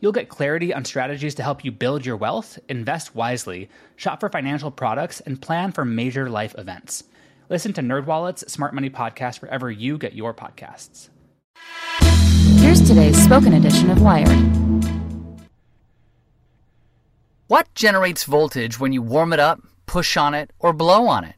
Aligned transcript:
You'll 0.00 0.12
get 0.12 0.28
clarity 0.28 0.74
on 0.74 0.84
strategies 0.84 1.34
to 1.36 1.42
help 1.42 1.64
you 1.64 1.72
build 1.72 2.04
your 2.04 2.16
wealth, 2.16 2.58
invest 2.68 3.14
wisely, 3.14 3.70
shop 3.96 4.20
for 4.20 4.28
financial 4.28 4.70
products, 4.70 5.20
and 5.20 5.40
plan 5.40 5.72
for 5.72 5.84
major 5.84 6.28
life 6.28 6.54
events. 6.58 7.04
Listen 7.48 7.72
to 7.72 7.80
NerdWallet's 7.80 8.52
Smart 8.52 8.74
Money 8.74 8.90
Podcast 8.90 9.40
wherever 9.40 9.70
you 9.70 9.96
get 9.96 10.14
your 10.14 10.34
podcasts. 10.34 11.08
Here's 12.60 12.86
today's 12.86 13.22
spoken 13.22 13.54
edition 13.54 13.90
of 13.90 14.02
Wired. 14.02 14.28
What 17.46 17.72
generates 17.74 18.24
voltage 18.24 18.78
when 18.78 18.92
you 18.92 19.00
warm 19.00 19.32
it 19.32 19.38
up, 19.38 19.60
push 19.86 20.16
on 20.16 20.34
it, 20.34 20.50
or 20.58 20.72
blow 20.72 21.06
on 21.06 21.24
it? 21.24 21.36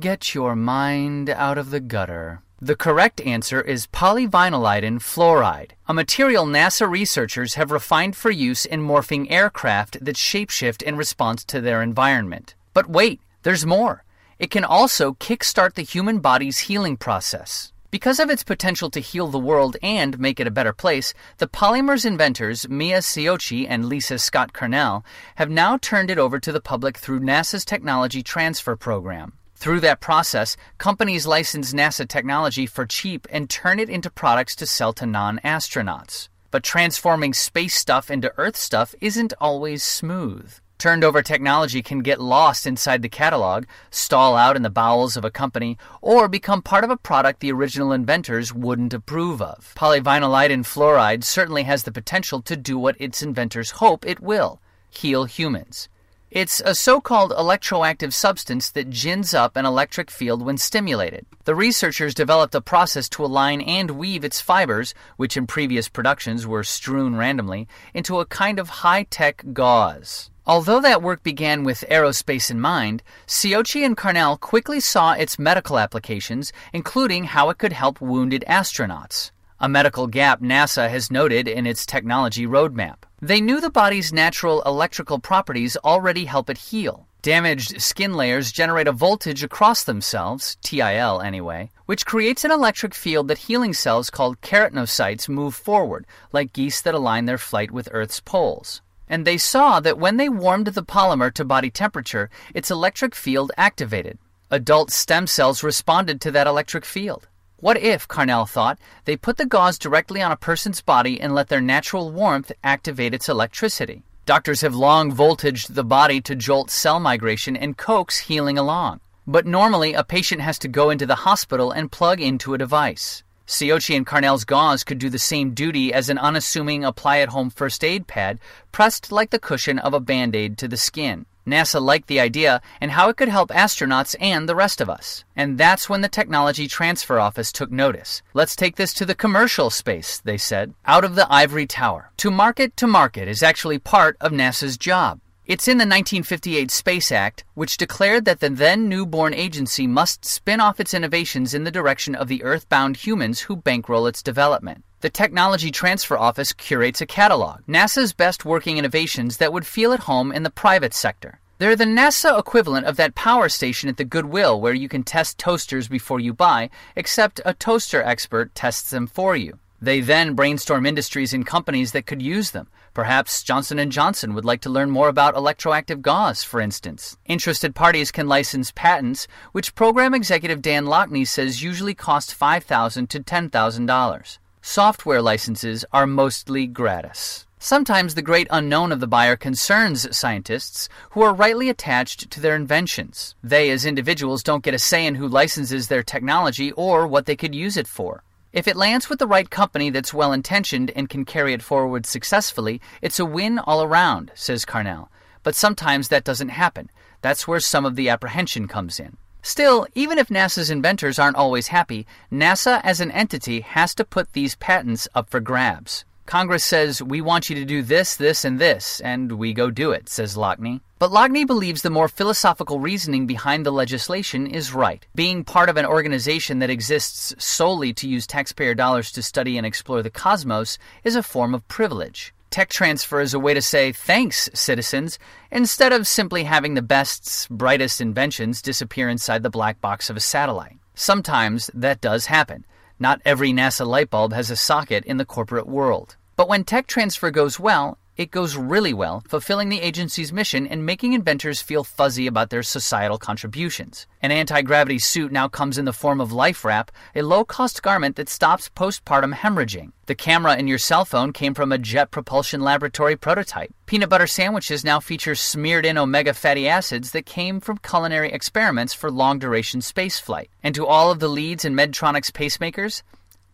Get 0.00 0.34
your 0.34 0.54
mind 0.54 1.28
out 1.28 1.58
of 1.58 1.70
the 1.70 1.80
gutter. 1.80 2.42
The 2.60 2.74
correct 2.74 3.20
answer 3.20 3.60
is 3.60 3.86
polyvinylidene 3.86 4.98
fluoride, 4.98 5.70
a 5.86 5.94
material 5.94 6.44
NASA 6.44 6.90
researchers 6.90 7.54
have 7.54 7.70
refined 7.70 8.16
for 8.16 8.32
use 8.32 8.64
in 8.64 8.82
morphing 8.82 9.30
aircraft 9.30 10.04
that 10.04 10.16
shapeshift 10.16 10.82
in 10.82 10.96
response 10.96 11.44
to 11.44 11.60
their 11.60 11.82
environment. 11.82 12.56
But 12.74 12.90
wait, 12.90 13.20
there's 13.44 13.64
more. 13.64 14.02
It 14.40 14.50
can 14.50 14.64
also 14.64 15.12
kickstart 15.12 15.74
the 15.74 15.82
human 15.82 16.18
body's 16.18 16.58
healing 16.58 16.96
process. 16.96 17.72
Because 17.92 18.18
of 18.18 18.28
its 18.28 18.42
potential 18.42 18.90
to 18.90 18.98
heal 18.98 19.28
the 19.28 19.38
world 19.38 19.76
and 19.80 20.18
make 20.18 20.40
it 20.40 20.48
a 20.48 20.50
better 20.50 20.72
place, 20.72 21.14
the 21.36 21.46
polymer's 21.46 22.04
inventors, 22.04 22.68
Mia 22.68 22.98
Siochi 22.98 23.66
and 23.68 23.86
Lisa 23.86 24.18
Scott 24.18 24.52
Carnell, 24.52 25.04
have 25.36 25.48
now 25.48 25.76
turned 25.76 26.10
it 26.10 26.18
over 26.18 26.40
to 26.40 26.50
the 26.50 26.60
public 26.60 26.98
through 26.98 27.20
NASA's 27.20 27.64
Technology 27.64 28.24
Transfer 28.24 28.74
Program. 28.74 29.34
Through 29.58 29.80
that 29.80 29.98
process, 29.98 30.56
companies 30.78 31.26
license 31.26 31.72
NASA 31.72 32.06
technology 32.06 32.64
for 32.64 32.86
cheap 32.86 33.26
and 33.28 33.50
turn 33.50 33.80
it 33.80 33.90
into 33.90 34.08
products 34.08 34.54
to 34.54 34.66
sell 34.66 34.92
to 34.92 35.04
non 35.04 35.40
astronauts. 35.44 36.28
But 36.52 36.62
transforming 36.62 37.34
space 37.34 37.74
stuff 37.74 38.08
into 38.08 38.32
Earth 38.38 38.56
stuff 38.56 38.94
isn't 39.00 39.34
always 39.40 39.82
smooth. 39.82 40.54
Turned 40.78 41.02
over 41.02 41.22
technology 41.22 41.82
can 41.82 42.02
get 42.02 42.20
lost 42.20 42.68
inside 42.68 43.02
the 43.02 43.08
catalog, 43.08 43.64
stall 43.90 44.36
out 44.36 44.54
in 44.54 44.62
the 44.62 44.70
bowels 44.70 45.16
of 45.16 45.24
a 45.24 45.30
company, 45.30 45.76
or 46.00 46.28
become 46.28 46.62
part 46.62 46.84
of 46.84 46.90
a 46.90 46.96
product 46.96 47.40
the 47.40 47.50
original 47.50 47.90
inventors 47.90 48.54
wouldn't 48.54 48.94
approve 48.94 49.42
of. 49.42 49.72
Polyvinylidene 49.74 50.64
fluoride 50.64 51.24
certainly 51.24 51.64
has 51.64 51.82
the 51.82 51.90
potential 51.90 52.40
to 52.42 52.56
do 52.56 52.78
what 52.78 52.94
its 53.00 53.24
inventors 53.24 53.72
hope 53.72 54.06
it 54.06 54.20
will 54.20 54.60
heal 54.88 55.24
humans. 55.24 55.88
It's 56.30 56.60
a 56.62 56.74
so 56.74 57.00
called 57.00 57.32
electroactive 57.32 58.12
substance 58.12 58.70
that 58.72 58.90
gins 58.90 59.32
up 59.32 59.56
an 59.56 59.64
electric 59.64 60.10
field 60.10 60.42
when 60.42 60.58
stimulated. 60.58 61.24
The 61.44 61.54
researchers 61.54 62.12
developed 62.12 62.54
a 62.54 62.60
process 62.60 63.08
to 63.10 63.24
align 63.24 63.62
and 63.62 63.92
weave 63.92 64.24
its 64.24 64.38
fibers, 64.38 64.92
which 65.16 65.38
in 65.38 65.46
previous 65.46 65.88
productions 65.88 66.46
were 66.46 66.64
strewn 66.64 67.16
randomly, 67.16 67.66
into 67.94 68.20
a 68.20 68.26
kind 68.26 68.58
of 68.58 68.68
high 68.68 69.04
tech 69.04 69.42
gauze. 69.54 70.30
Although 70.46 70.82
that 70.82 71.02
work 71.02 71.22
began 71.22 71.64
with 71.64 71.82
aerospace 71.90 72.50
in 72.50 72.60
mind, 72.60 73.02
Siochi 73.26 73.82
and 73.82 73.96
Carnell 73.96 74.38
quickly 74.38 74.80
saw 74.80 75.12
its 75.12 75.38
medical 75.38 75.78
applications, 75.78 76.52
including 76.74 77.24
how 77.24 77.48
it 77.48 77.56
could 77.56 77.72
help 77.72 78.02
wounded 78.02 78.44
astronauts. 78.46 79.30
A 79.60 79.68
medical 79.68 80.06
gap 80.06 80.42
NASA 80.42 80.90
has 80.90 81.10
noted 81.10 81.48
in 81.48 81.66
its 81.66 81.86
technology 81.86 82.46
roadmap. 82.46 83.07
They 83.20 83.40
knew 83.40 83.60
the 83.60 83.70
body's 83.70 84.12
natural 84.12 84.62
electrical 84.62 85.18
properties 85.18 85.76
already 85.78 86.24
help 86.24 86.48
it 86.48 86.58
heal. 86.58 87.06
Damaged 87.22 87.82
skin 87.82 88.14
layers 88.14 88.52
generate 88.52 88.86
a 88.86 88.92
voltage 88.92 89.42
across 89.42 89.82
themselves, 89.82 90.56
TIL 90.62 91.20
anyway, 91.20 91.70
which 91.86 92.06
creates 92.06 92.44
an 92.44 92.52
electric 92.52 92.94
field 92.94 93.28
that 93.28 93.38
healing 93.38 93.74
cells 93.74 94.08
called 94.08 94.40
keratinocytes 94.40 95.28
move 95.28 95.54
forward, 95.54 96.06
like 96.32 96.52
geese 96.52 96.80
that 96.80 96.94
align 96.94 97.24
their 97.24 97.38
flight 97.38 97.70
with 97.70 97.88
Earth's 97.92 98.20
poles 98.20 98.82
and 99.08 99.24
they 99.24 99.38
saw 99.38 99.80
that 99.80 99.98
when 99.98 100.16
they 100.16 100.28
warmed 100.28 100.66
the 100.68 100.82
polymer 100.82 101.32
to 101.32 101.44
body 101.44 101.70
temperature, 101.70 102.30
its 102.54 102.70
electric 102.70 103.14
field 103.14 103.50
activated. 103.56 104.18
Adult 104.50 104.90
stem 104.90 105.26
cells 105.26 105.62
responded 105.62 106.20
to 106.20 106.30
that 106.30 106.46
electric 106.46 106.84
field. 106.84 107.28
What 107.60 107.76
if, 107.76 108.06
Carnell 108.06 108.48
thought, 108.48 108.78
they 109.04 109.16
put 109.16 109.36
the 109.36 109.44
gauze 109.44 109.80
directly 109.80 110.22
on 110.22 110.30
a 110.30 110.36
person's 110.36 110.80
body 110.80 111.20
and 111.20 111.34
let 111.34 111.48
their 111.48 111.60
natural 111.60 112.12
warmth 112.12 112.52
activate 112.62 113.12
its 113.12 113.28
electricity? 113.28 114.04
Doctors 114.26 114.60
have 114.60 114.76
long 114.76 115.10
voltaged 115.10 115.74
the 115.74 115.82
body 115.82 116.20
to 116.20 116.36
jolt 116.36 116.70
cell 116.70 117.00
migration 117.00 117.56
and 117.56 117.76
coax 117.76 118.20
healing 118.20 118.58
along. 118.58 119.00
But 119.26 119.44
normally, 119.44 119.92
a 119.92 120.04
patient 120.04 120.40
has 120.40 120.56
to 120.60 120.68
go 120.68 120.90
into 120.90 121.04
the 121.04 121.24
hospital 121.26 121.72
and 121.72 121.90
plug 121.90 122.20
into 122.20 122.54
a 122.54 122.58
device. 122.58 123.24
Siochi 123.48 123.96
and 123.96 124.06
Carnell's 124.06 124.44
gauze 124.44 124.84
could 124.84 124.98
do 124.98 125.08
the 125.08 125.18
same 125.18 125.54
duty 125.54 125.90
as 125.90 126.10
an 126.10 126.18
unassuming 126.18 126.84
apply 126.84 127.20
at 127.20 127.30
home 127.30 127.48
first 127.48 127.82
aid 127.82 128.06
pad, 128.06 128.38
pressed 128.72 129.10
like 129.10 129.30
the 129.30 129.38
cushion 129.38 129.78
of 129.78 129.94
a 129.94 130.00
band 130.00 130.36
aid 130.36 130.58
to 130.58 130.68
the 130.68 130.76
skin. 130.76 131.24
NASA 131.46 131.80
liked 131.80 132.08
the 132.08 132.20
idea 132.20 132.60
and 132.78 132.90
how 132.90 133.08
it 133.08 133.16
could 133.16 133.30
help 133.30 133.48
astronauts 133.48 134.14
and 134.20 134.46
the 134.46 134.54
rest 134.54 134.82
of 134.82 134.90
us. 134.90 135.24
And 135.34 135.56
that's 135.56 135.88
when 135.88 136.02
the 136.02 136.08
Technology 136.10 136.68
Transfer 136.68 137.18
Office 137.18 137.50
took 137.50 137.70
notice. 137.70 138.20
Let's 138.34 138.54
take 138.54 138.76
this 138.76 138.92
to 138.92 139.06
the 139.06 139.14
commercial 139.14 139.70
space, 139.70 140.20
they 140.20 140.36
said, 140.36 140.74
out 140.84 141.04
of 141.04 141.14
the 141.14 141.26
ivory 141.32 141.66
tower. 141.66 142.10
To 142.18 142.30
market 142.30 142.76
to 142.76 142.86
market 142.86 143.28
is 143.28 143.42
actually 143.42 143.78
part 143.78 144.18
of 144.20 144.30
NASA's 144.30 144.76
job. 144.76 145.20
It's 145.48 145.66
in 145.66 145.78
the 145.78 145.84
1958 145.84 146.70
Space 146.70 147.10
Act, 147.10 147.42
which 147.54 147.78
declared 147.78 148.26
that 148.26 148.40
the 148.40 148.50
then 148.50 148.86
newborn 148.86 149.32
agency 149.32 149.86
must 149.86 150.22
spin 150.22 150.60
off 150.60 150.78
its 150.78 150.92
innovations 150.92 151.54
in 151.54 151.64
the 151.64 151.70
direction 151.70 152.14
of 152.14 152.28
the 152.28 152.42
earthbound 152.42 152.98
humans 152.98 153.40
who 153.40 153.56
bankroll 153.56 154.06
its 154.06 154.22
development. 154.22 154.84
The 155.00 155.08
Technology 155.08 155.70
Transfer 155.70 156.18
Office 156.18 156.52
curates 156.52 157.00
a 157.00 157.06
catalog, 157.06 157.62
NASA's 157.66 158.12
best 158.12 158.44
working 158.44 158.76
innovations 158.76 159.38
that 159.38 159.54
would 159.54 159.66
feel 159.66 159.94
at 159.94 160.00
home 160.00 160.32
in 160.32 160.42
the 160.42 160.50
private 160.50 160.92
sector. 160.92 161.40
They're 161.56 161.76
the 161.76 161.86
NASA 161.86 162.38
equivalent 162.38 162.84
of 162.84 162.96
that 162.98 163.14
power 163.14 163.48
station 163.48 163.88
at 163.88 163.96
the 163.96 164.04
Goodwill 164.04 164.60
where 164.60 164.74
you 164.74 164.86
can 164.86 165.02
test 165.02 165.38
toasters 165.38 165.88
before 165.88 166.20
you 166.20 166.34
buy, 166.34 166.68
except 166.94 167.40
a 167.46 167.54
toaster 167.54 168.02
expert 168.02 168.54
tests 168.54 168.90
them 168.90 169.06
for 169.06 169.34
you. 169.34 169.58
They 169.80 170.00
then 170.00 170.34
brainstorm 170.34 170.86
industries 170.86 171.32
and 171.32 171.46
companies 171.46 171.92
that 171.92 172.06
could 172.06 172.20
use 172.20 172.50
them. 172.50 172.68
Perhaps 172.94 173.44
Johnson 173.44 173.90
& 173.90 173.92
Johnson 173.92 174.34
would 174.34 174.44
like 174.44 174.60
to 174.62 174.70
learn 174.70 174.90
more 174.90 175.08
about 175.08 175.36
electroactive 175.36 176.02
gauze, 176.02 176.42
for 176.42 176.60
instance. 176.60 177.16
Interested 177.26 177.74
parties 177.74 178.10
can 178.10 178.26
license 178.26 178.72
patents, 178.72 179.28
which 179.52 179.76
program 179.76 180.14
executive 180.14 180.62
Dan 180.62 180.86
Lockney 180.86 181.26
says 181.26 181.62
usually 181.62 181.94
cost 181.94 182.38
$5,000 182.38 183.08
to 183.08 183.20
$10,000. 183.20 184.38
Software 184.62 185.22
licenses 185.22 185.84
are 185.92 186.06
mostly 186.06 186.66
gratis. 186.66 187.46
Sometimes 187.60 188.14
the 188.14 188.22
great 188.22 188.46
unknown 188.50 188.92
of 188.92 189.00
the 189.00 189.06
buyer 189.06 189.36
concerns 189.36 190.16
scientists 190.16 190.88
who 191.10 191.22
are 191.22 191.34
rightly 191.34 191.68
attached 191.68 192.30
to 192.30 192.40
their 192.40 192.54
inventions. 192.54 193.34
They, 193.42 193.70
as 193.70 193.86
individuals, 193.86 194.42
don't 194.42 194.62
get 194.62 194.74
a 194.74 194.78
say 194.78 195.06
in 195.06 195.16
who 195.16 195.26
licenses 195.26 195.88
their 195.88 196.02
technology 196.02 196.70
or 196.72 197.06
what 197.06 197.26
they 197.26 197.34
could 197.34 197.54
use 197.54 197.76
it 197.76 197.88
for. 197.88 198.22
If 198.58 198.66
it 198.66 198.76
lands 198.76 199.08
with 199.08 199.20
the 199.20 199.26
right 199.28 199.48
company 199.48 199.88
that's 199.88 200.12
well 200.12 200.32
intentioned 200.32 200.90
and 200.96 201.08
can 201.08 201.24
carry 201.24 201.52
it 201.52 201.62
forward 201.62 202.04
successfully, 202.04 202.80
it's 203.00 203.20
a 203.20 203.24
win 203.24 203.60
all 203.60 203.84
around, 203.84 204.32
says 204.34 204.64
Carnell. 204.64 205.06
But 205.44 205.54
sometimes 205.54 206.08
that 206.08 206.24
doesn't 206.24 206.48
happen. 206.48 206.90
That's 207.22 207.46
where 207.46 207.60
some 207.60 207.86
of 207.86 207.94
the 207.94 208.08
apprehension 208.08 208.66
comes 208.66 208.98
in. 208.98 209.16
Still, 209.42 209.86
even 209.94 210.18
if 210.18 210.26
NASA's 210.26 210.70
inventors 210.70 211.20
aren't 211.20 211.36
always 211.36 211.68
happy, 211.68 212.04
NASA 212.32 212.80
as 212.82 213.00
an 213.00 213.12
entity 213.12 213.60
has 213.60 213.94
to 213.94 214.04
put 214.04 214.32
these 214.32 214.56
patents 214.56 215.06
up 215.14 215.30
for 215.30 215.38
grabs. 215.38 216.04
Congress 216.26 216.64
says, 216.64 217.00
We 217.00 217.20
want 217.20 217.48
you 217.48 217.54
to 217.54 217.64
do 217.64 217.80
this, 217.80 218.16
this, 218.16 218.44
and 218.44 218.58
this, 218.58 218.98
and 219.02 219.38
we 219.38 219.52
go 219.52 219.70
do 219.70 219.92
it, 219.92 220.08
says 220.08 220.36
Lockney. 220.36 220.80
But 220.98 221.12
Lockney 221.12 221.46
believes 221.46 221.82
the 221.82 221.90
more 221.90 222.08
philosophical 222.08 222.80
reasoning 222.80 223.24
behind 223.24 223.64
the 223.64 223.70
legislation 223.70 224.48
is 224.48 224.74
right. 224.74 225.06
Being 225.14 225.44
part 225.44 225.68
of 225.68 225.76
an 225.76 225.86
organization 225.86 226.58
that 226.58 226.70
exists 226.70 227.32
solely 227.38 227.92
to 227.94 228.08
use 228.08 228.26
taxpayer 228.26 228.74
dollars 228.74 229.12
to 229.12 229.22
study 229.22 229.56
and 229.56 229.64
explore 229.64 230.02
the 230.02 230.10
cosmos 230.10 230.76
is 231.04 231.14
a 231.14 231.22
form 231.22 231.54
of 231.54 231.66
privilege. 231.68 232.34
Tech 232.50 232.68
transfer 232.68 233.20
is 233.20 233.32
a 233.32 233.38
way 233.38 233.54
to 233.54 233.62
say 233.62 233.92
thanks, 233.92 234.50
citizens, 234.54 235.20
instead 235.52 235.92
of 235.92 236.08
simply 236.08 236.42
having 236.42 236.74
the 236.74 236.82
best's, 236.82 237.46
brightest 237.46 238.00
inventions 238.00 238.60
disappear 238.60 239.08
inside 239.08 239.44
the 239.44 239.50
black 239.50 239.80
box 239.80 240.10
of 240.10 240.16
a 240.16 240.20
satellite. 240.20 240.78
Sometimes 240.94 241.70
that 241.74 242.00
does 242.00 242.26
happen. 242.26 242.66
Not 242.98 243.22
every 243.24 243.52
NASA 243.52 243.86
light 243.86 244.10
bulb 244.10 244.32
has 244.32 244.50
a 244.50 244.56
socket 244.56 245.04
in 245.04 245.18
the 245.18 245.24
corporate 245.24 245.68
world. 245.68 246.16
But 246.34 246.48
when 246.48 246.64
tech 246.64 246.88
transfer 246.88 247.30
goes 247.30 247.60
well, 247.60 247.98
it 248.18 248.32
goes 248.32 248.56
really 248.56 248.92
well, 248.92 249.22
fulfilling 249.28 249.68
the 249.68 249.80
agency's 249.80 250.32
mission 250.32 250.66
and 250.66 250.84
making 250.84 251.12
inventors 251.12 251.62
feel 251.62 251.84
fuzzy 251.84 252.26
about 252.26 252.50
their 252.50 252.64
societal 252.64 253.16
contributions. 253.16 254.08
An 254.20 254.32
anti 254.32 254.60
gravity 254.62 254.98
suit 254.98 255.30
now 255.30 255.46
comes 255.46 255.78
in 255.78 255.84
the 255.84 255.92
form 255.92 256.20
of 256.20 256.32
Life 256.32 256.64
Wrap, 256.64 256.90
a 257.14 257.22
low 257.22 257.44
cost 257.44 257.80
garment 257.80 258.16
that 258.16 258.28
stops 258.28 258.68
postpartum 258.70 259.34
hemorrhaging. 259.34 259.92
The 260.06 260.16
camera 260.16 260.56
in 260.56 260.66
your 260.66 260.78
cell 260.78 261.04
phone 261.04 261.32
came 261.32 261.54
from 261.54 261.70
a 261.70 261.78
Jet 261.78 262.10
Propulsion 262.10 262.60
Laboratory 262.60 263.14
prototype. 263.14 263.72
Peanut 263.86 264.08
butter 264.08 264.26
sandwiches 264.26 264.84
now 264.84 264.98
feature 264.98 265.36
smeared 265.36 265.86
in 265.86 265.96
omega 265.96 266.34
fatty 266.34 266.68
acids 266.68 267.12
that 267.12 267.24
came 267.24 267.60
from 267.60 267.78
culinary 267.78 268.32
experiments 268.32 268.92
for 268.92 269.12
long 269.12 269.38
duration 269.38 269.78
spaceflight. 269.78 270.48
And 270.64 270.74
to 270.74 270.84
all 270.84 271.12
of 271.12 271.20
the 271.20 271.28
leads 271.28 271.64
in 271.64 271.76
Medtronic's 271.76 272.32
pacemakers, 272.32 273.02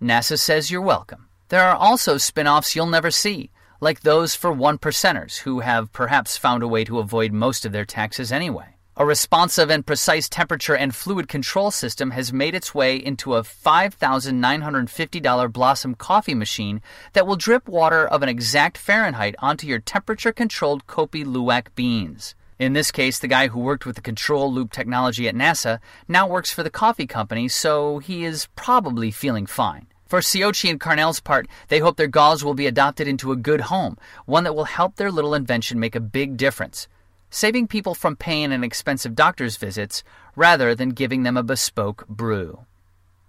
NASA 0.01 0.39
says 0.39 0.71
you're 0.71 0.81
welcome. 0.81 1.29
There 1.51 1.63
are 1.63 1.77
also 1.77 2.17
spin 2.17 2.47
offs 2.47 2.75
you'll 2.75 2.87
never 2.87 3.11
see 3.11 3.51
like 3.81 4.01
those 4.01 4.35
for 4.35 4.53
one 4.53 4.79
percenters 4.79 5.39
who 5.39 5.61
have 5.61 5.93
perhaps 5.93 6.37
found 6.37 6.63
a 6.63 6.69
way 6.69 6.85
to 6.85 6.99
avoid 6.99 7.33
most 7.33 7.65
of 7.65 7.73
their 7.73 7.85
taxes 7.85 8.33
anyway. 8.33 8.75
A 8.97 9.05
responsive 9.05 9.71
and 9.71 9.85
precise 9.85 10.29
temperature 10.29 10.77
and 10.77 10.95
fluid 10.95 11.27
control 11.27 11.73
system 11.73 12.13
has 12.13 12.33
made 12.33 12.55
its 12.55 12.73
way 12.73 12.95
into 12.95 13.35
a 13.35 13.43
$5,950 13.43 15.53
Blossom 15.53 15.97
coffee 15.97 16.35
machine 16.35 16.81
that 17.13 17.27
will 17.27 17.35
drip 17.35 17.69
water 17.69 18.07
of 18.07 18.23
an 18.23 18.29
exact 18.29 18.79
Fahrenheit 18.79 19.35
onto 19.41 19.67
your 19.67 19.81
temperature 19.81 20.33
controlled 20.33 20.87
Kopi 20.87 21.25
Luwak 21.25 21.75
beans. 21.75 22.37
In 22.57 22.73
this 22.73 22.93
case, 22.93 23.19
the 23.19 23.27
guy 23.27 23.49
who 23.49 23.59
worked 23.59 23.85
with 23.85 23.97
the 23.97 24.01
control 24.01 24.53
loop 24.53 24.71
technology 24.71 25.27
at 25.27 25.35
NASA 25.35 25.81
now 26.07 26.29
works 26.29 26.53
for 26.53 26.63
the 26.63 26.71
coffee 26.71 27.09
company, 27.09 27.49
so 27.49 27.99
he 27.99 28.25
is 28.25 28.47
probably 28.55 29.11
feeling 29.11 29.47
fine. 29.47 29.89
For 30.07 30.21
Siochi 30.21 30.69
and 30.69 30.79
Carnell's 30.79 31.21
part, 31.21 31.49
they 31.69 31.79
hope 31.79 31.97
their 31.97 32.07
galls 32.07 32.45
will 32.45 32.55
be 32.55 32.67
adopted 32.67 33.09
into 33.09 33.33
a 33.33 33.37
good 33.37 33.63
home, 33.63 33.97
one 34.27 34.45
that 34.45 34.55
will 34.55 34.65
help 34.65 34.97
their 34.97 35.11
little 35.11 35.35
invention 35.35 35.81
make 35.81 35.97
a 35.97 36.01
big 36.01 36.37
difference, 36.37 36.89
saving 37.31 37.69
people 37.69 37.95
from 37.95 38.15
paying 38.15 38.53
an 38.53 38.63
expensive 38.63 39.15
doctor's 39.15 39.57
visits 39.57 40.05
rather 40.37 40.75
than 40.75 40.91
giving 40.91 41.23
them 41.23 41.39
a 41.39 41.43
bespoke 41.43 42.07
brew. 42.07 42.67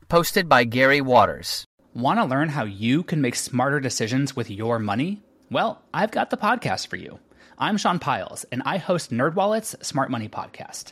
Posted 0.09 0.49
by 0.49 0.65
Gary 0.65 0.99
Waters. 0.99 1.65
Want 1.93 2.19
to 2.19 2.25
learn 2.25 2.49
how 2.49 2.65
you 2.65 3.03
can 3.03 3.21
make 3.21 3.35
smarter 3.35 3.79
decisions 3.79 4.35
with 4.35 4.51
your 4.51 4.77
money? 4.77 5.23
Well, 5.49 5.81
I've 5.93 6.11
got 6.11 6.29
the 6.29 6.37
podcast 6.37 6.87
for 6.87 6.97
you. 6.97 7.19
I'm 7.57 7.77
Sean 7.77 7.99
Pyles, 7.99 8.43
and 8.51 8.61
I 8.65 8.79
host 8.79 9.11
NerdWallet's 9.11 9.87
Smart 9.87 10.11
Money 10.11 10.27
Podcast. 10.27 10.91